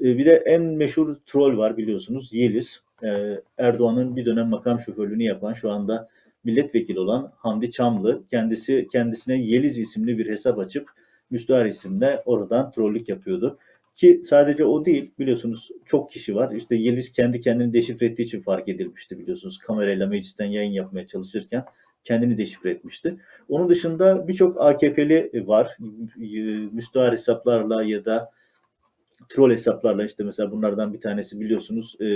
[0.00, 2.82] E, bir de en meşhur troll var biliyorsunuz Yeliz.
[3.04, 6.08] E, Erdoğan'ın bir dönem makam şoförlüğünü yapan şu anda
[6.44, 10.90] milletvekili olan Hamdi Çamlı kendisi kendisine Yeliz isimli bir hesap açıp
[11.30, 13.58] Müstahar isimle oradan trollük yapıyordu.
[13.96, 16.52] Ki sadece o değil biliyorsunuz çok kişi var.
[16.54, 19.58] İşte Yeliz kendi kendini deşifre ettiği için fark edilmişti biliyorsunuz.
[19.58, 21.64] Kamerayla meclisten yayın yapmaya çalışırken
[22.04, 23.16] kendini deşifre etmişti.
[23.48, 25.76] Onun dışında birçok AKP'li var.
[26.72, 28.30] Müstahar hesaplarla ya da
[29.28, 32.06] troll hesaplarla işte mesela bunlardan bir tanesi biliyorsunuz e,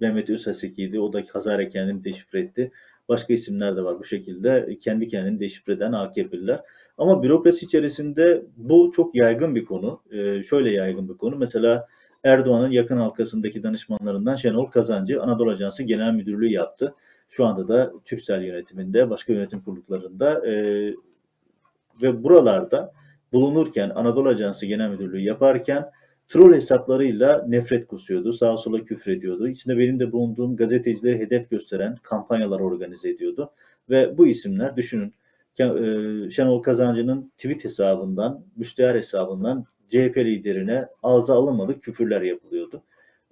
[0.00, 1.00] Mehmet Özhaseki'ydi.
[1.00, 2.70] O da kazara kendini deşifre etti.
[3.08, 6.60] Başka isimler de var bu şekilde kendi kendini deşifre eden AKP'liler.
[6.98, 10.00] Ama bürokrasi içerisinde bu çok yaygın bir konu.
[10.10, 11.36] Ee, şöyle yaygın bir konu.
[11.36, 11.88] Mesela
[12.24, 16.94] Erdoğan'ın yakın halkasındaki danışmanlarından Şenol Kazancı Anadolu Ajansı Genel Müdürlüğü yaptı.
[17.28, 20.54] Şu anda da Türksel yönetiminde, başka yönetim kuruluklarında e,
[22.02, 22.92] ve buralarda
[23.32, 25.90] bulunurken Anadolu Ajansı Genel Müdürlüğü yaparken
[26.28, 29.48] troll hesaplarıyla nefret kusuyordu, sağa sola küfrediyordu.
[29.48, 33.50] İçinde benim de bulunduğum gazetecileri hedef gösteren kampanyalar organize ediyordu.
[33.90, 35.23] Ve bu isimler düşünün e,
[36.30, 42.82] Şenol Kazancı'nın tweet hesabından, müştehar hesabından CHP liderine ağza alınmadık küfürler yapılıyordu.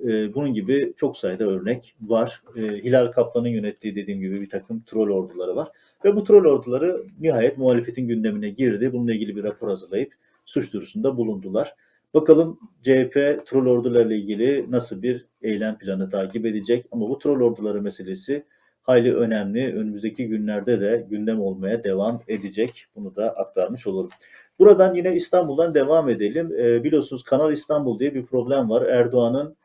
[0.04, 2.42] E, bunun gibi çok sayıda örnek var.
[2.56, 5.68] E, Hilal Kaplan'ın yönettiği dediğim gibi bir takım troll orduları var.
[6.04, 8.92] Ve bu troll orduları nihayet muhalefetin gündemine girdi.
[8.92, 10.12] Bununla ilgili bir rapor hazırlayıp
[10.46, 11.74] suç duyurusunda bulundular.
[12.14, 16.86] Bakalım CHP troll ordularla ilgili nasıl bir eylem planı takip edecek.
[16.90, 18.44] Ama bu troll orduları meselesi
[18.82, 19.76] hayli önemli.
[19.76, 22.86] Önümüzdeki günlerde de gündem olmaya devam edecek.
[22.96, 24.10] Bunu da aktarmış olurum.
[24.58, 26.52] Buradan yine İstanbul'dan devam edelim.
[26.58, 28.82] E, biliyorsunuz Kanal İstanbul diye bir problem var.
[28.82, 29.56] Erdoğan'ın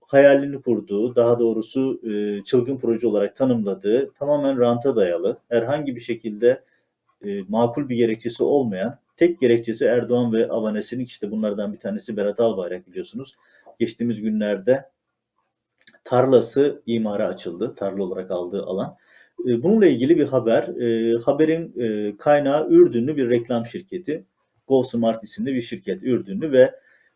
[0.00, 6.62] hayalini kurduğu, daha doğrusu e, çılgın proje olarak tanımladığı, tamamen ranta dayalı, herhangi bir şekilde
[7.24, 12.40] e, makul bir gerekçesi olmayan, tek gerekçesi Erdoğan ve avanesinin işte bunlardan bir tanesi Berat
[12.40, 13.36] Albayrak biliyorsunuz.
[13.78, 14.84] Geçtiğimiz günlerde
[16.08, 17.74] tarlası imara açıldı.
[17.74, 18.96] Tarla olarak aldığı alan.
[19.46, 20.62] E, bununla ilgili bir haber.
[20.62, 24.24] E, haberin e, kaynağı Ürdünlü bir reklam şirketi.
[24.66, 26.74] GoSmart isimli bir şirket Ürdünlü ve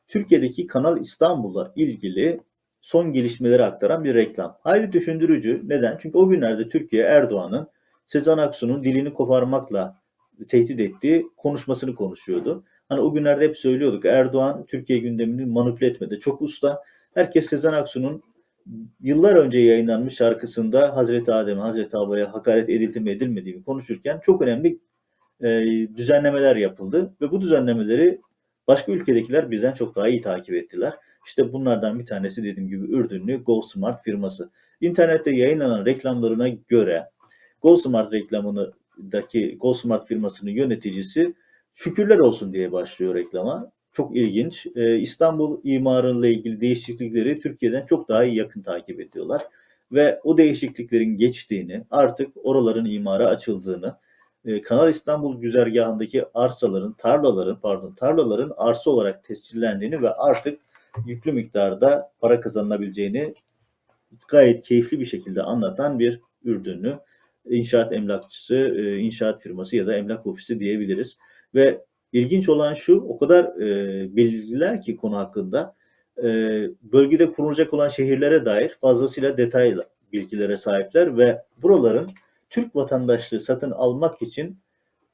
[0.09, 2.41] Türkiye'deki Kanal İstanbul'la ilgili
[2.81, 4.59] son gelişmeleri aktaran bir reklam.
[4.61, 5.63] Hayli düşündürücü.
[5.65, 5.97] Neden?
[6.01, 7.69] Çünkü o günlerde Türkiye Erdoğan'ın
[8.07, 10.01] Sezen Aksu'nun dilini koparmakla
[10.49, 12.65] tehdit ettiği konuşmasını konuşuyordu.
[12.89, 16.83] Hani o günlerde hep söylüyorduk Erdoğan Türkiye gündemini manipüle etmede çok usta.
[17.15, 18.23] Herkes Sezen Aksu'nun
[19.01, 24.43] yıllar önce yayınlanmış şarkısında Hazreti Adem'e, Hazreti Havva'ya hakaret edildi mi edilmediği mi konuşurken çok
[24.43, 24.79] önemli
[25.41, 25.49] e,
[25.97, 28.21] düzenlemeler yapıldı ve bu düzenlemeleri
[28.69, 30.93] başka ülkedekiler bizden çok daha iyi takip ettiler.
[31.27, 34.51] İşte bunlardan bir tanesi dediğim gibi Ürdünlü GoSmart firması.
[34.81, 37.09] İnternette yayınlanan reklamlarına göre
[37.63, 41.35] GoSmart reklamındaki GoSmart firmasının yöneticisi
[41.73, 44.67] şükürler olsun diye başlıyor reklama çok ilginç.
[44.77, 49.43] Ee, İstanbul imarıyla ilgili değişiklikleri Türkiye'den çok daha iyi yakın takip ediyorlar.
[49.93, 53.97] Ve o değişikliklerin geçtiğini, artık oraların imara açıldığını,
[54.45, 60.61] e, Kanal İstanbul güzergahındaki arsaların, tarlaların, pardon, tarlaların arsa olarak tescillendiğini ve artık
[61.07, 63.35] yüklü miktarda para kazanılabileceğini
[64.29, 66.99] gayet keyifli bir şekilde anlatan bir Ürdünlü
[67.51, 71.19] inşaat emlakçısı, e, inşaat firması ya da emlak ofisi diyebiliriz.
[71.55, 75.75] Ve İlginç olan şu, o kadar e, bilgiler ki konu hakkında
[76.19, 76.25] e,
[76.83, 82.09] bölgede kurulacak olan şehirlere dair fazlasıyla detaylı bilgilere sahipler ve buraların
[82.51, 84.59] Türk vatandaşlığı satın almak için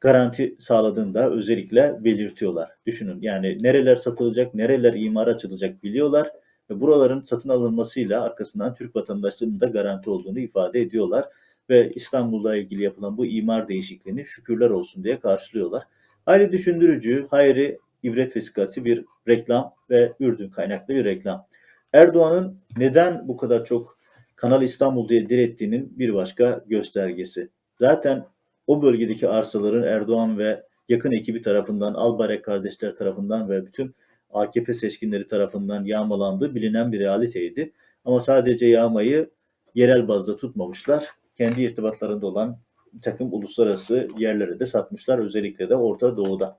[0.01, 2.71] garanti sağladığını da özellikle belirtiyorlar.
[2.87, 6.33] Düşünün yani nereler satılacak, nereler imar açılacak biliyorlar
[6.71, 11.25] ve buraların satın alınmasıyla arkasından Türk vatandaşlığının da garanti olduğunu ifade ediyorlar
[11.71, 15.83] ve İstanbul'la ilgili yapılan bu imar değişikliğini şükürler olsun diye karşılıyorlar.
[16.29, 21.47] Hayli düşündürücü, hayri ibret vesikası bir reklam ve Ürdün kaynaklı bir reklam.
[21.93, 23.99] Erdoğan'ın neden bu kadar çok
[24.37, 27.49] Kanal İstanbul diye direttiğinin bir başka göstergesi.
[27.79, 28.27] Zaten
[28.67, 33.95] o bölgedeki arsaların Erdoğan ve yakın ekibi tarafından, Albayrak kardeşler tarafından ve bütün
[34.31, 37.73] AKP seçkinleri tarafından yağmalandığı bilinen bir realiteydi.
[38.05, 39.31] Ama sadece yağmayı
[39.75, 41.07] yerel bazda tutmamışlar.
[41.37, 42.59] Kendi irtibatlarında olan
[42.99, 45.19] bir takım uluslararası yerlere de satmışlar.
[45.19, 46.59] Özellikle de Orta Doğu'da.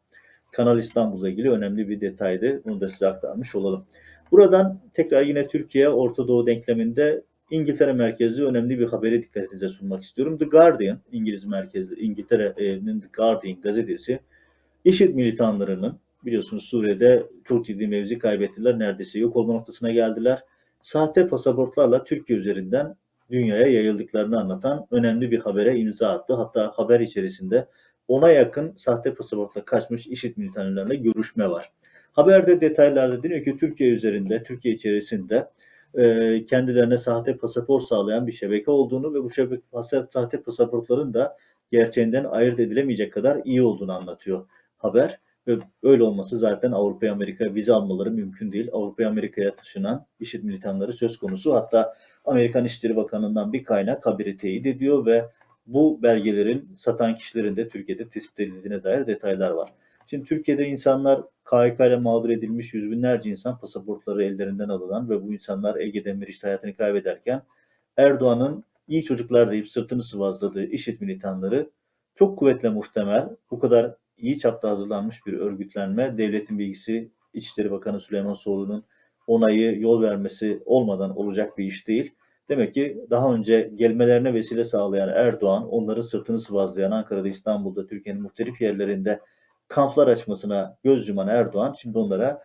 [0.52, 2.62] Kanal İstanbul'la ilgili önemli bir detaydı.
[2.66, 3.86] Bunu da size aktarmış olalım.
[4.32, 10.38] Buradan tekrar yine Türkiye Orta Doğu denkleminde İngiltere merkezli önemli bir haberi dikkatinize sunmak istiyorum.
[10.38, 14.20] The Guardian, İngiliz merkezli, İngiltere'nin The Guardian gazetesi,
[14.86, 18.80] IŞİD militanlarının biliyorsunuz Suriye'de çok ciddi mevzi kaybettiler.
[18.80, 20.44] Neredeyse yok olma noktasına geldiler.
[20.82, 22.96] Sahte pasaportlarla Türkiye üzerinden
[23.32, 26.34] dünyaya yayıldıklarını anlatan önemli bir habere imza attı.
[26.34, 27.68] Hatta haber içerisinde
[28.08, 31.72] ona yakın sahte pasaportla kaçmış IŞİD militanlarıyla görüşme var.
[32.12, 35.50] Haberde detaylarda deniyor ki Türkiye üzerinde, Türkiye içerisinde
[35.94, 39.64] e, kendilerine sahte pasaport sağlayan bir şebeke olduğunu ve bu şebeke,
[40.14, 41.38] sahte pasaportların da
[41.72, 44.46] gerçeğinden ayırt edilemeyecek kadar iyi olduğunu anlatıyor
[44.78, 45.20] haber.
[45.48, 48.70] Ve öyle olması zaten Avrupa Amerika'ya vize almaları mümkün değil.
[48.72, 51.54] Avrupa Amerika'ya taşınan IŞİD militanları söz konusu.
[51.54, 51.96] Hatta
[52.30, 55.26] Amerikan İçişleri Bakanı'ndan bir kaynak haberi teyit ediyor ve
[55.68, 59.74] bu belgelerin satan kişilerin de Türkiye'de tespit edildiğine dair detaylar var.
[60.08, 65.34] Şimdi Türkiye'de insanlar KHK ile mağdur edilmiş yüz binlerce insan pasaportları ellerinden alınan ve bu
[65.34, 67.42] insanlar Ege'de Meriç'te hayatını kaybederken
[67.98, 71.70] Erdoğan'ın iyi çocuklar deyip sırtını sıvazladığı IŞİD militanları
[72.16, 78.34] çok kuvvetle muhtemel bu kadar iyi çapta hazırlanmış bir örgütlenme devletin bilgisi İçişleri Bakanı Süleyman
[78.34, 78.84] Soylu'nun
[79.28, 82.12] onayı, yol vermesi olmadan olacak bir iş değil.
[82.50, 88.62] Demek ki daha önce gelmelerine vesile sağlayan Erdoğan, onların sırtını sıvazlayan Ankara'da, İstanbul'da, Türkiye'nin muhtelif
[88.62, 89.20] yerlerinde
[89.68, 92.44] kamplar açmasına göz yuman Erdoğan şimdi onlara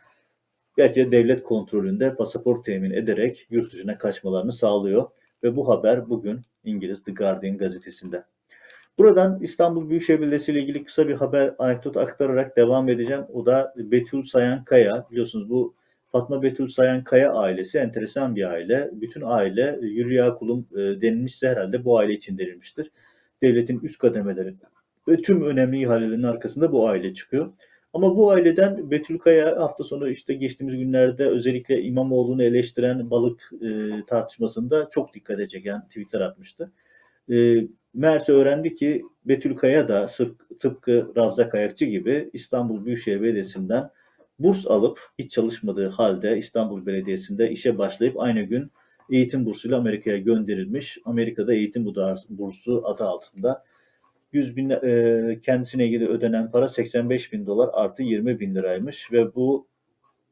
[0.79, 5.11] belki de devlet kontrolünde pasaport temin ederek yurt dışına kaçmalarını sağlıyor.
[5.43, 8.25] Ve bu haber bugün İngiliz The Guardian gazetesinde.
[8.99, 13.25] Buradan İstanbul Büyükşehir Belediyesi ile ilgili kısa bir haber anekdot aktararak devam edeceğim.
[13.33, 15.07] O da Betül Sayan Kaya.
[15.11, 15.75] Biliyorsunuz bu
[16.15, 18.91] Fatma Betül Sayan Kaya ailesi enteresan bir aile.
[18.93, 22.91] Bütün aile Yürüya Kulum e, denilmişse herhalde bu aile için denilmiştir.
[23.43, 24.55] Devletin üst kademeleri
[25.09, 27.53] ve tüm önemli ihalelerin arkasında bu aile çıkıyor.
[27.93, 33.69] Ama bu aileden Betül Kaya hafta sonu işte geçtiğimiz günlerde özellikle İmamoğlu'nu eleştiren balık e,
[34.07, 36.73] tartışmasında çok dikkat çeken tweetler atmıştı.
[37.33, 40.07] E, Meğerse öğrendi ki Betül Kaya da
[40.61, 43.91] tıpkı Ravza Kayakçı gibi İstanbul Büyükşehir Belediyesi'nden
[44.39, 48.71] burs alıp hiç çalışmadığı halde İstanbul Belediyesi'nde işe başlayıp aynı gün
[49.11, 50.99] eğitim bursuyla Amerika'ya gönderilmiş.
[51.05, 51.87] Amerika'da eğitim
[52.29, 53.65] bursu adı altında
[54.33, 59.35] 100 bin e, kendisine ilgili ödenen para 85 bin dolar artı 20 bin liraymış ve
[59.35, 59.67] bu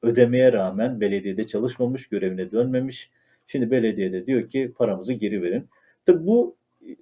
[0.02, 3.10] ödemeye rağmen belediyede çalışmamış, görevine dönmemiş.
[3.46, 5.68] Şimdi belediyede diyor ki paramızı geri verin.
[6.06, 6.56] Tabi bu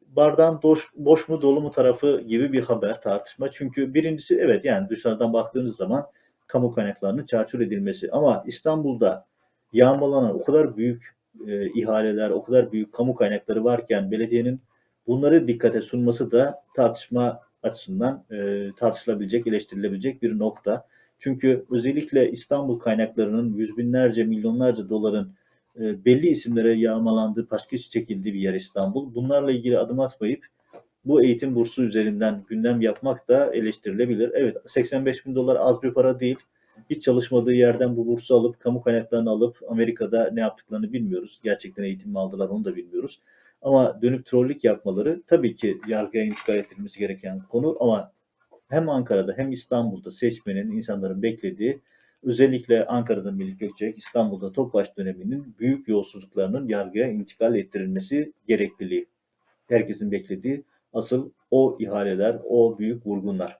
[0.07, 3.51] bardağın boş, boş mu dolu mu tarafı gibi bir haber tartışma.
[3.51, 6.07] Çünkü birincisi evet yani dışarıdan baktığınız zaman
[6.51, 8.11] kamu kaynaklarının çarçur edilmesi.
[8.13, 9.27] Ama İstanbul'da
[9.73, 14.61] yağmalanan o kadar büyük e, ihaleler, o kadar büyük kamu kaynakları varken belediyenin
[15.07, 20.87] bunları dikkate sunması da tartışma açısından e, tartışılabilecek, eleştirilebilecek bir nokta.
[21.19, 25.33] Çünkü özellikle İstanbul kaynaklarının yüz binlerce, milyonlarca doların
[25.81, 29.15] e, belli isimlere yağmalandığı, paşkeş çekildiği bir yer İstanbul.
[29.15, 30.47] Bunlarla ilgili adım atmayıp
[31.05, 34.31] bu eğitim bursu üzerinden gündem yapmak da eleştirilebilir.
[34.35, 36.37] Evet 85 bin dolar az bir para değil.
[36.91, 41.41] Hiç çalışmadığı yerden bu bursu alıp, kamu kaynaklarını alıp Amerika'da ne yaptıklarını bilmiyoruz.
[41.45, 43.21] Gerçekten eğitim mi aldılar onu da bilmiyoruz.
[43.63, 48.13] Ama dönüp trollük yapmaları tabii ki yargıya intikal ettirilmesi gereken konu ama
[48.69, 51.81] hem Ankara'da hem İstanbul'da seçmenin, insanların beklediği
[52.23, 59.07] özellikle Ankara'da Melih Gökçek, İstanbul'da Topbaş döneminin büyük yolsuzluklarının yargıya intikal ettirilmesi gerekliliği.
[59.69, 63.59] Herkesin beklediği asıl o ihaleler, o büyük vurgunlar.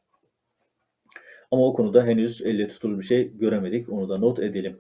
[1.51, 3.89] Ama o konuda henüz elle tutulur bir şey göremedik.
[3.89, 4.79] Onu da not edelim.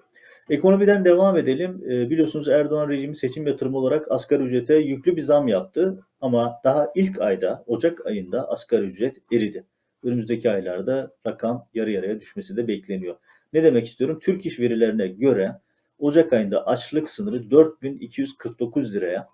[0.50, 1.82] Ekonomiden devam edelim.
[1.84, 6.00] E, biliyorsunuz Erdoğan rejimi seçim yatırımı olarak asgari ücrete yüklü bir zam yaptı.
[6.20, 9.64] Ama daha ilk ayda, Ocak ayında asgari ücret eridi.
[10.02, 13.16] Önümüzdeki aylarda rakam yarı yarıya düşmesi de bekleniyor.
[13.52, 14.18] Ne demek istiyorum?
[14.22, 15.52] Türk İş verilerine göre
[15.98, 19.28] Ocak ayında açlık sınırı 4249 liraya,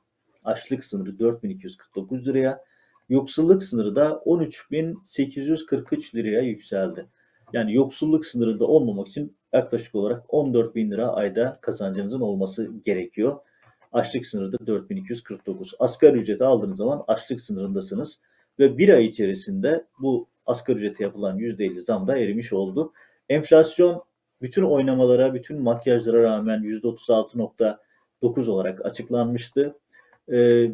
[0.44, 2.64] açlık sınırı 4249 liraya,
[3.08, 7.06] yoksulluk sınırı da 13843 liraya yükseldi.
[7.52, 13.38] Yani yoksulluk sınırında olmamak için yaklaşık olarak 14 bin lira ayda kazancınızın olması gerekiyor.
[13.92, 15.74] Açlık sınırı da 4249.
[15.78, 18.20] Asgari ücreti aldığınız zaman açlık sınırındasınız.
[18.58, 22.92] Ve bir ay içerisinde bu asgari ücrete yapılan %50 zam da erimiş oldu.
[23.28, 24.04] Enflasyon
[24.42, 29.78] bütün oynamalara, bütün makyajlara rağmen %36.9 olarak açıklanmıştı.
[30.32, 30.70] Ee,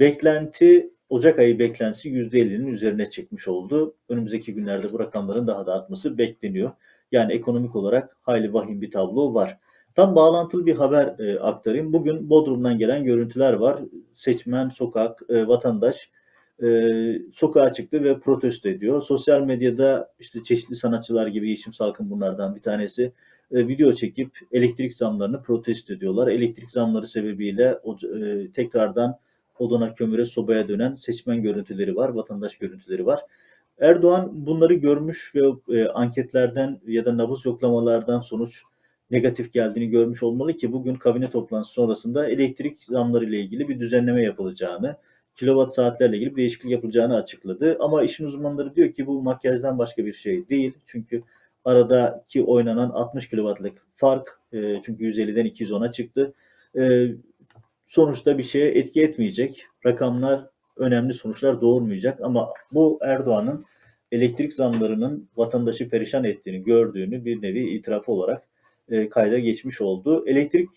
[0.00, 3.94] beklenti Ocak ayı beklentisi %50'nin üzerine çıkmış oldu.
[4.08, 6.70] Önümüzdeki günlerde bu rakamların daha da artması bekleniyor.
[7.12, 9.58] Yani ekonomik olarak hayli vahim bir tablo var.
[9.94, 11.92] Tam bağlantılı bir haber e, aktarayım.
[11.92, 13.78] Bugün Bodrum'dan gelen görüntüler var.
[14.14, 16.10] Seçmen, sokak, e, vatandaş
[16.62, 16.68] e,
[17.34, 19.02] sokağa çıktı ve protesto ediyor.
[19.02, 23.12] Sosyal medyada işte çeşitli sanatçılar gibi Yeşim Salkın bunlardan bir tanesi
[23.52, 26.28] e, video çekip elektrik zamlarını protesto ediyorlar.
[26.28, 29.18] Elektrik zamları sebebiyle o, e, tekrardan
[29.58, 33.20] odana, kömüre, sobaya dönen seçmen görüntüleri var, vatandaş görüntüleri var.
[33.80, 38.62] Erdoğan bunları görmüş ve e, anketlerden ya da nabız yoklamalardan sonuç
[39.10, 44.22] negatif geldiğini görmüş olmalı ki bugün kabine toplantısı sonrasında elektrik zamları ile ilgili bir düzenleme
[44.22, 44.96] yapılacağını,
[45.34, 47.76] kilowatt saatlerle ilgili bir değişiklik yapılacağını açıkladı.
[47.80, 50.78] Ama işin uzmanları diyor ki bu makyajdan başka bir şey değil.
[50.84, 51.22] Çünkü
[51.64, 56.34] aradaki oynanan 60 kW'lık fark e, çünkü 150'den 210'a çıktı.
[56.76, 57.08] E,
[57.86, 59.66] sonuçta bir şeye etki etmeyecek.
[59.86, 63.64] Rakamlar önemli sonuçlar doğurmayacak ama bu Erdoğan'ın
[64.12, 68.42] elektrik zamlarının vatandaşı perişan ettiğini gördüğünü bir nevi itirafı olarak
[68.88, 70.24] e, kayda geçmiş oldu.
[70.28, 70.68] Elektrik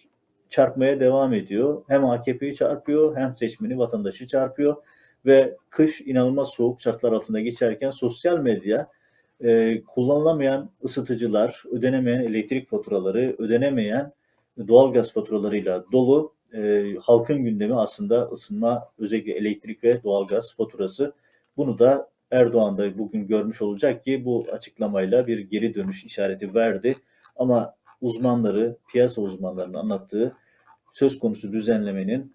[0.49, 1.83] çarpmaya devam ediyor.
[1.87, 4.75] Hem AKP'yi çarpıyor hem seçmeni vatandaşı çarpıyor
[5.25, 8.87] ve kış inanılmaz soğuk şartlar altında geçerken sosyal medya
[9.43, 14.13] e, kullanılamayan ısıtıcılar, ödenemeyen elektrik faturaları, ödenemeyen
[14.67, 21.13] doğalgaz faturalarıyla dolu e, halkın gündemi aslında ısınma, özellikle elektrik ve doğalgaz faturası.
[21.57, 26.95] Bunu da Erdoğan da bugün görmüş olacak ki bu açıklamayla bir geri dönüş işareti verdi.
[27.35, 30.35] Ama uzmanları, piyasa uzmanlarının anlattığı
[30.93, 32.33] söz konusu düzenlemenin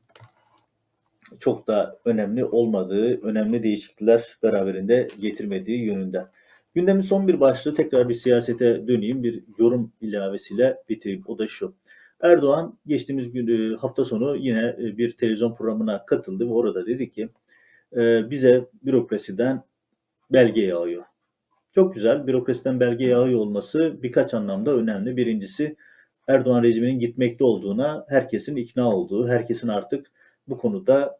[1.40, 6.26] çok da önemli olmadığı, önemli değişiklikler beraberinde getirmediği yönünde.
[6.74, 11.22] Gündemin son bir başlığı tekrar bir siyasete döneyim, bir yorum ilavesiyle bitireyim.
[11.26, 11.74] O da şu.
[12.22, 17.10] Erdoğan geçtiğimiz gün e, hafta sonu yine e, bir televizyon programına katıldı ve orada dedi
[17.10, 17.28] ki
[17.96, 19.62] e, bize bürokrasiden
[20.32, 21.04] belge yağıyor.
[21.72, 22.26] Çok güzel.
[22.26, 25.16] Bürokrasiden belge yağıyor olması birkaç anlamda önemli.
[25.16, 25.76] Birincisi
[26.28, 30.06] Erdoğan rejiminin gitmekte olduğuna herkesin ikna olduğu, herkesin artık
[30.48, 31.18] bu konuda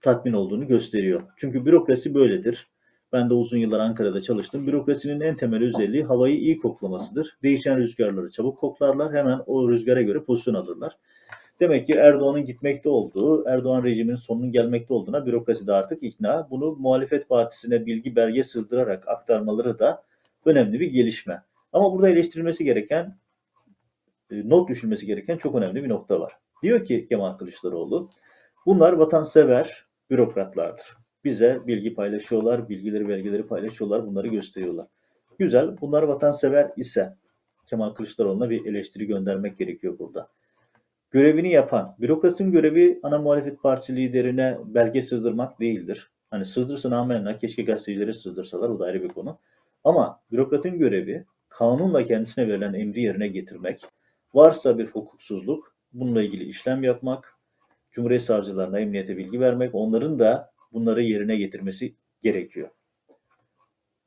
[0.00, 1.22] tatmin olduğunu gösteriyor.
[1.36, 2.66] Çünkü bürokrasi böyledir.
[3.12, 4.66] Ben de uzun yıllar Ankara'da çalıştım.
[4.66, 7.38] Bürokrasinin en temel özelliği havayı iyi koklamasıdır.
[7.42, 9.14] Değişen rüzgarları çabuk koklarlar.
[9.14, 10.96] Hemen o rüzgara göre pozisyon alırlar.
[11.60, 16.48] Demek ki Erdoğan'ın gitmekte olduğu, Erdoğan rejiminin sonunun gelmekte olduğuna bürokrasi de artık ikna.
[16.50, 20.02] Bunu muhalefet partisine bilgi belge sızdırarak aktarmaları da
[20.44, 21.42] önemli bir gelişme.
[21.72, 23.18] Ama burada eleştirilmesi gereken,
[24.30, 26.32] e, not düşülmesi gereken çok önemli bir nokta var.
[26.62, 28.10] Diyor ki Kemal Kılıçdaroğlu,
[28.66, 30.96] bunlar vatansever bürokratlardır.
[31.28, 34.86] Bize bilgi paylaşıyorlar, bilgileri, belgeleri paylaşıyorlar, bunları gösteriyorlar.
[35.38, 37.14] Güzel, bunlar vatansever ise
[37.66, 40.28] Kemal Kılıçdaroğlu'na bir eleştiri göndermek gerekiyor burada.
[41.10, 46.10] Görevini yapan, bürokratın görevi ana muhalefet partisi liderine belge sızdırmak değildir.
[46.30, 49.38] Hani sızdırsın amenna, keşke gazetecilere sızdırsalar, o da ayrı bir konu.
[49.84, 53.84] Ama bürokratın görevi kanunla kendisine verilen emri yerine getirmek,
[54.34, 57.34] varsa bir hukuksuzluk, bununla ilgili işlem yapmak,
[57.90, 62.68] Cumhuriyet savcılarına, emniyete bilgi vermek, onların da bunları yerine getirmesi gerekiyor.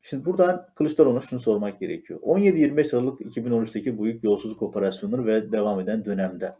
[0.01, 2.19] Şimdi buradan Kılıçdaroğlu'na şunu sormak gerekiyor.
[2.19, 6.55] 17-25 Aralık 2013'teki büyük yolsuzluk operasyonu ve devam eden dönemde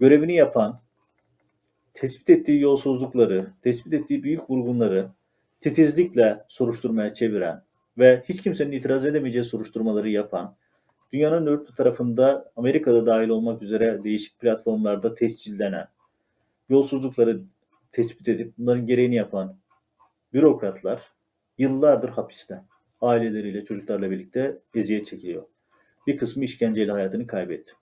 [0.00, 0.80] görevini yapan,
[1.94, 5.08] tespit ettiği yolsuzlukları, tespit ettiği büyük vurgunları
[5.60, 7.62] titizlikle soruşturmaya çeviren
[7.98, 10.56] ve hiç kimsenin itiraz edemeyeceği soruşturmaları yapan,
[11.12, 15.88] dünyanın dört tarafında Amerika'da dahil olmak üzere değişik platformlarda tescillenen,
[16.68, 17.40] yolsuzlukları
[17.92, 19.56] tespit edip bunların gereğini yapan
[20.32, 21.12] bürokratlar
[21.58, 22.62] yıllardır hapiste.
[23.00, 25.42] Aileleriyle, çocuklarla birlikte eziyet çekiliyor.
[26.06, 27.72] Bir kısmı işkenceyle hayatını kaybetti.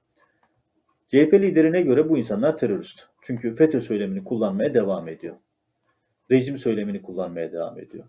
[1.09, 3.01] CHP liderine göre bu insanlar terörist.
[3.23, 5.37] Çünkü FETÖ söylemini kullanmaya devam ediyor.
[6.31, 8.05] Rejim söylemini kullanmaya devam ediyor.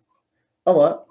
[0.65, 1.05] Ama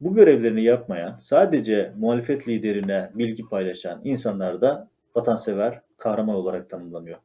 [0.00, 7.18] bu görevlerini yapmayan, sadece muhalefet liderine bilgi paylaşan insanlar da vatansever, kahraman olarak tanımlanıyor.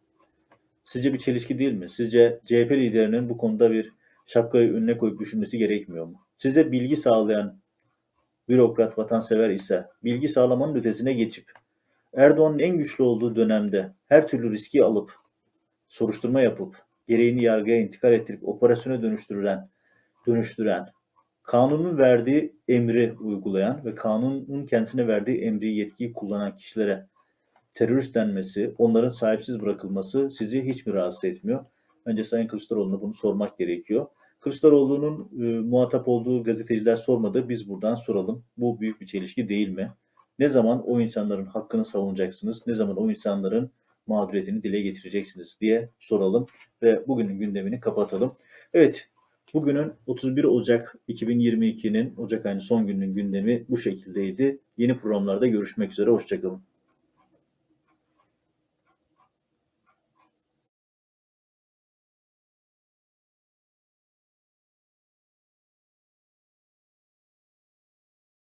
[0.87, 1.89] Sizce bir çelişki değil mi?
[1.89, 3.93] Sizce CHP liderinin bu konuda bir
[4.25, 6.21] şapkayı önüne koyup düşünmesi gerekmiyor mu?
[6.37, 7.59] Size bilgi sağlayan
[8.49, 11.51] bürokrat, vatansever ise bilgi sağlamanın ötesine geçip
[12.13, 15.11] Erdoğan'ın en güçlü olduğu dönemde her türlü riski alıp
[15.89, 16.75] soruşturma yapıp
[17.07, 19.69] gereğini yargıya intikal ettirip operasyona dönüştüren,
[20.27, 20.85] dönüştüren,
[21.43, 27.07] kanunun verdiği emri uygulayan ve kanunun kendisine verdiği emri yetkiyi kullanan kişilere
[27.77, 31.65] terörist denmesi, onların sahipsiz bırakılması sizi hiç mi rahatsız etmiyor?
[32.05, 34.07] Önce Sayın Kılıçdaroğlu'na bunu sormak gerekiyor.
[34.39, 37.49] Kılıçdaroğlu'nun e, muhatap olduğu gazeteciler sormadı.
[37.49, 38.43] Biz buradan soralım.
[38.57, 39.91] Bu büyük bir çelişki değil mi?
[40.39, 42.67] Ne zaman o insanların hakkını savunacaksınız?
[42.67, 43.71] Ne zaman o insanların
[44.07, 46.45] mağduriyetini dile getireceksiniz diye soralım
[46.81, 48.31] ve bugünün gündemini kapatalım.
[48.73, 49.09] Evet,
[49.53, 54.59] bugünün 31 Ocak 2022'nin Ocak ayının son gününün gündemi bu şekildeydi.
[54.77, 56.61] Yeni programlarda görüşmek üzere, hoşçakalın.